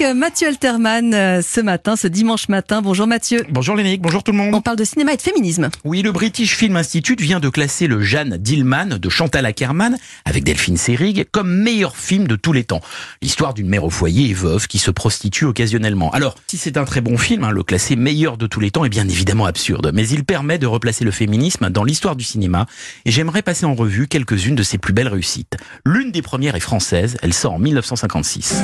avec 0.00 0.16
Mathieu 0.16 0.48
Alterman 0.48 1.14
euh, 1.14 1.42
ce 1.42 1.60
matin, 1.60 1.96
ce 1.96 2.06
dimanche 2.06 2.48
matin. 2.48 2.82
Bonjour 2.82 3.06
Mathieu. 3.06 3.44
Bonjour 3.50 3.76
Lénique, 3.76 4.00
bonjour 4.00 4.22
tout 4.22 4.32
le 4.32 4.38
monde. 4.38 4.54
On 4.54 4.60
parle 4.60 4.76
de 4.76 4.84
cinéma 4.84 5.12
et 5.12 5.16
de 5.16 5.22
féminisme. 5.22 5.68
Oui, 5.84 6.02
le 6.02 6.12
British 6.12 6.56
Film 6.56 6.76
Institute 6.76 7.20
vient 7.20 7.40
de 7.40 7.48
classer 7.48 7.86
le 7.86 8.00
Jeanne 8.00 8.36
Dillman 8.36 8.98
de 8.98 9.08
Chantal 9.08 9.46
Ackerman 9.46 9.96
avec 10.24 10.44
Delphine 10.44 10.76
Seyrig 10.76 11.26
comme 11.30 11.50
meilleur 11.50 11.96
film 11.96 12.26
de 12.26 12.36
tous 12.36 12.52
les 12.52 12.64
temps. 12.64 12.80
L'histoire 13.22 13.54
d'une 13.54 13.68
mère 13.68 13.84
au 13.84 13.90
foyer 13.90 14.30
et 14.30 14.34
veuve 14.34 14.68
qui 14.68 14.78
se 14.78 14.90
prostitue 14.90 15.44
occasionnellement. 15.44 16.10
Alors, 16.10 16.34
si 16.46 16.56
c'est 16.56 16.76
un 16.76 16.84
très 16.84 17.00
bon 17.00 17.18
film, 17.18 17.44
hein, 17.44 17.50
le 17.50 17.62
classer 17.62 17.96
meilleur 17.96 18.36
de 18.36 18.46
tous 18.46 18.60
les 18.60 18.70
temps 18.70 18.84
est 18.84 18.90
bien 18.90 19.08
évidemment 19.08 19.46
absurde, 19.46 19.90
mais 19.94 20.08
il 20.08 20.24
permet 20.24 20.58
de 20.58 20.66
replacer 20.66 21.04
le 21.04 21.10
féminisme 21.10 21.68
dans 21.70 21.84
l'histoire 21.84 22.16
du 22.16 22.24
cinéma 22.24 22.66
et 23.04 23.10
j'aimerais 23.10 23.42
passer 23.42 23.66
en 23.66 23.74
revue 23.74 24.08
quelques-unes 24.08 24.56
de 24.56 24.62
ses 24.62 24.78
plus 24.78 24.92
belles 24.92 25.08
réussites. 25.08 25.56
L'une 25.84 26.10
des 26.10 26.22
premières 26.22 26.54
est 26.54 26.60
française, 26.60 27.16
elle 27.22 27.34
sort 27.34 27.54
en 27.54 27.58
1956. 27.58 28.54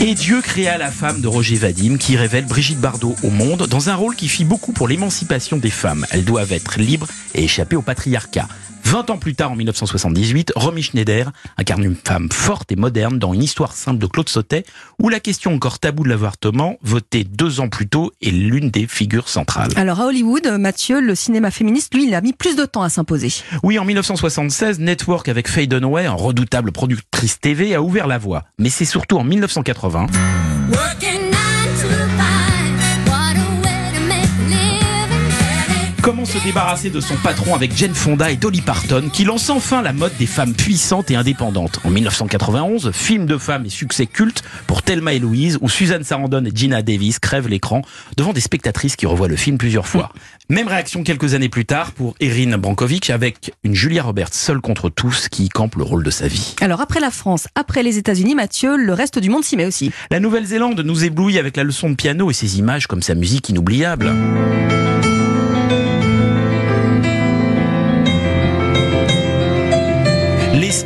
Et 0.00 0.14
Dieu 0.14 0.40
créa 0.42 0.78
la 0.78 0.92
femme 0.92 1.20
de 1.20 1.26
Roger 1.26 1.56
Vadim 1.56 1.96
qui 1.96 2.16
révèle 2.16 2.46
Brigitte 2.46 2.78
Bardot 2.78 3.16
au 3.24 3.30
monde 3.30 3.66
dans 3.66 3.90
un 3.90 3.96
rôle 3.96 4.14
qui 4.14 4.28
fit 4.28 4.44
beaucoup 4.44 4.72
pour 4.72 4.86
l'émancipation 4.86 5.56
des 5.56 5.70
femmes. 5.70 6.06
Elles 6.10 6.24
doivent 6.24 6.52
être 6.52 6.78
libres 6.78 7.08
et 7.34 7.42
échapper 7.42 7.74
au 7.74 7.82
patriarcat. 7.82 8.46
20 8.88 9.10
ans 9.10 9.18
plus 9.18 9.34
tard, 9.34 9.52
en 9.52 9.54
1978, 9.54 10.54
Romy 10.56 10.82
Schneider 10.82 11.30
incarne 11.58 11.84
une 11.84 11.94
femme 11.94 12.30
forte 12.32 12.72
et 12.72 12.76
moderne 12.76 13.18
dans 13.18 13.34
une 13.34 13.42
histoire 13.42 13.74
simple 13.74 13.98
de 13.98 14.06
Claude 14.06 14.30
Sautet, 14.30 14.64
où 14.98 15.10
la 15.10 15.20
question 15.20 15.52
encore 15.52 15.78
taboue 15.78 16.04
de 16.04 16.08
l'avortement, 16.08 16.78
votée 16.80 17.24
deux 17.24 17.60
ans 17.60 17.68
plus 17.68 17.86
tôt, 17.86 18.12
est 18.22 18.30
l'une 18.30 18.70
des 18.70 18.86
figures 18.86 19.28
centrales. 19.28 19.72
Alors 19.76 20.00
à 20.00 20.06
Hollywood, 20.06 20.46
Mathieu, 20.58 21.02
le 21.02 21.14
cinéma 21.14 21.50
féministe, 21.50 21.92
lui, 21.92 22.08
il 22.08 22.14
a 22.14 22.22
mis 22.22 22.32
plus 22.32 22.56
de 22.56 22.64
temps 22.64 22.82
à 22.82 22.88
s'imposer. 22.88 23.30
Oui, 23.62 23.78
en 23.78 23.84
1976, 23.84 24.78
Network 24.78 25.28
avec 25.28 25.48
Faye 25.48 25.68
Dunaway, 25.68 26.08
en 26.08 26.16
redoutable 26.16 26.72
productrice 26.72 27.40
TV, 27.40 27.74
a 27.74 27.82
ouvert 27.82 28.06
la 28.06 28.16
voie. 28.16 28.44
Mais 28.58 28.70
c'est 28.70 28.86
surtout 28.86 29.18
en 29.18 29.24
1980... 29.24 30.06
Comment 36.02 36.24
se 36.24 36.38
débarrasser 36.38 36.90
de 36.90 37.00
son 37.00 37.16
patron 37.16 37.54
avec 37.54 37.76
Jane 37.76 37.94
Fonda 37.94 38.30
et 38.30 38.36
Dolly 38.36 38.60
Parton 38.60 39.10
qui 39.12 39.24
lance 39.24 39.50
enfin 39.50 39.82
la 39.82 39.92
mode 39.92 40.16
des 40.18 40.26
femmes 40.26 40.54
puissantes 40.54 41.10
et 41.10 41.16
indépendantes. 41.16 41.80
En 41.84 41.90
1991, 41.90 42.92
film 42.92 43.26
de 43.26 43.36
femmes 43.36 43.66
et 43.66 43.70
succès 43.70 44.06
culte 44.06 44.42
pour 44.66 44.82
Thelma 44.82 45.12
et 45.12 45.18
Louise 45.18 45.58
où 45.60 45.68
Suzanne 45.68 46.04
Sarandon 46.04 46.44
et 46.44 46.50
Gina 46.54 46.82
Davis 46.82 47.18
crèvent 47.18 47.48
l'écran 47.48 47.82
devant 48.16 48.32
des 48.32 48.40
spectatrices 48.40 48.96
qui 48.96 49.06
revoient 49.06 49.28
le 49.28 49.36
film 49.36 49.58
plusieurs 49.58 49.86
fois. 49.86 50.12
Même 50.48 50.68
réaction 50.68 51.02
quelques 51.02 51.34
années 51.34 51.48
plus 51.48 51.66
tard 51.66 51.92
pour 51.92 52.14
Erin 52.20 52.56
Brankovic 52.56 53.10
avec 53.10 53.52
une 53.64 53.74
Julia 53.74 54.02
Roberts 54.02 54.32
seule 54.32 54.60
contre 54.60 54.88
tous 54.88 55.28
qui 55.28 55.48
campe 55.48 55.74
le 55.74 55.82
rôle 55.82 56.04
de 56.04 56.10
sa 56.10 56.28
vie. 56.28 56.54
Alors 56.60 56.80
après 56.80 57.00
la 57.00 57.10
France, 57.10 57.48
après 57.54 57.82
les 57.82 57.98
États-Unis, 57.98 58.34
Mathieu, 58.34 58.76
le 58.76 58.92
reste 58.92 59.18
du 59.18 59.30
monde 59.30 59.44
s'y 59.44 59.56
met 59.56 59.66
aussi. 59.66 59.90
La 60.10 60.20
Nouvelle-Zélande 60.20 60.80
nous 60.80 61.04
éblouit 61.04 61.38
avec 61.38 61.56
la 61.56 61.64
leçon 61.64 61.90
de 61.90 61.96
piano 61.96 62.30
et 62.30 62.34
ses 62.34 62.58
images 62.58 62.86
comme 62.86 63.02
sa 63.02 63.14
musique 63.14 63.48
inoubliable. 63.48 64.14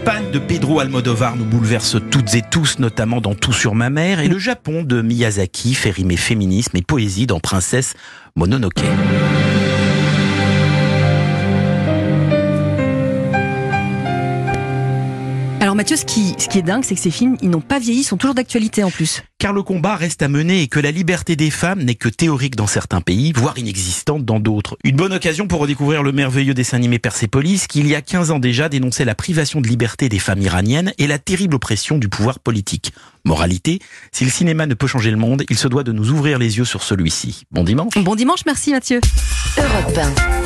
L'Espagne 0.05 0.33
de 0.33 0.41
Pedro 0.41 0.81
Almodovar 0.81 1.36
nous 1.36 1.45
bouleverse 1.45 1.97
toutes 2.11 2.34
et 2.34 2.42
tous, 2.42 2.81
notamment 2.81 3.20
dans 3.20 3.36
Tout 3.36 3.53
sur 3.53 3.77
ma 3.77 3.89
mère, 3.89 4.19
et 4.19 4.27
le 4.27 4.36
Japon 4.36 4.83
de 4.83 5.00
Miyazaki 5.00 5.75
fait 5.75 5.91
rimer 5.91 6.17
féminisme 6.17 6.77
et 6.77 6.83
poésie 6.83 7.28
dans 7.28 7.39
Princesse 7.39 7.94
Mononoke. 8.34 8.83
Alors 15.73 15.78
Mathieu, 15.78 15.97
ce 15.97 16.05
qui, 16.05 16.34
ce 16.37 16.48
qui 16.48 16.59
est 16.59 16.62
dingue, 16.62 16.84
c'est 16.84 16.95
que 16.95 17.01
ces 17.01 17.11
films, 17.11 17.39
ils 17.41 17.48
n'ont 17.48 17.62
pas 17.62 17.78
vieilli, 17.78 18.05
sont 18.05 18.19
toujours 18.19 18.34
d'actualité 18.34 18.84
en 18.84 18.91
plus. 18.91 19.22
Car 19.38 19.55
le 19.55 19.62
combat 19.62 19.97
reste 19.97 20.21
à 20.21 20.28
mener 20.28 20.60
et 20.60 20.69
que 20.69 20.78
la 20.78 20.91
liberté 20.91 21.34
des 21.34 21.49
femmes 21.49 21.83
n'est 21.83 21.94
que 21.94 22.10
théorique 22.10 22.56
dans 22.56 22.66
certains 22.66 23.00
pays, 23.00 23.33
voire 23.34 23.56
inexistante 23.56 24.22
dans 24.27 24.38
d'autres. 24.38 24.77
Une 24.84 24.97
bonne 24.97 25.15
occasion 25.15 25.47
pour 25.47 25.61
redécouvrir 25.61 26.03
le 26.03 26.12
merveilleux 26.12 26.53
dessin 26.53 26.77
animé 26.77 26.99
Persepolis 26.99 27.69
qui, 27.69 27.81
il 27.81 27.87
y 27.87 27.94
a 27.94 28.03
15 28.03 28.32
ans 28.32 28.38
déjà, 28.38 28.69
dénonçait 28.69 29.06
la 29.06 29.15
privation 29.15 29.62
de 29.62 29.66
liberté 29.66 30.11
des 30.11 30.19
femmes 30.19 30.43
iraniennes 30.43 30.93
et 30.99 31.06
la 31.06 31.19
terrible 31.19 31.55
oppression 31.55 31.97
du 31.97 32.11
pouvoir 32.11 32.38
politique. 32.38 32.93
Moralité, 33.25 33.78
si 34.12 34.27
le 34.27 34.31
cinéma 34.31 34.66
ne 34.66 34.75
peut 34.75 34.87
changer 34.87 35.11
le 35.11 35.16
monde, 35.16 35.44
il 35.49 35.56
se 35.56 35.69
doit 35.69 35.84
de 35.84 35.93
nous 35.93 36.11
ouvrir 36.11 36.38
les 36.38 36.59
yeux 36.59 36.66
sur 36.66 36.82
celui-ci. 36.82 37.44
Bon 37.50 37.65
dimanche. 37.65 37.94
Bon 37.97 38.15
dimanche, 38.15 38.41
merci 38.44 38.72
Mathieu. 38.72 39.00
Europe 39.56 39.97
1. 39.97 40.41